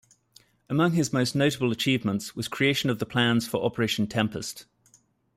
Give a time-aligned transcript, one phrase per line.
[0.67, 4.65] Among his most notable achievements was creation of the plans for Operation Tempest.